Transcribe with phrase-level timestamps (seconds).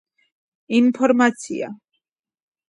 [0.77, 1.69] ინფორმაცია